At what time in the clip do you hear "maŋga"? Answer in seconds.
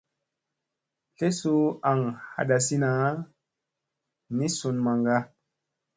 4.85-5.17